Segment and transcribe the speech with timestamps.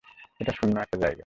[0.39, 1.19] এটা শূন্য একটা জায়গা।